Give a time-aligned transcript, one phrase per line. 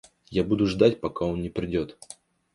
[0.31, 1.95] Я буду ждать пока он не придёт.